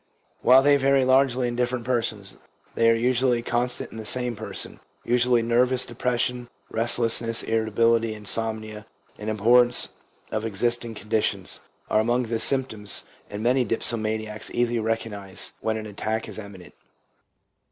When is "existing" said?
10.43-10.95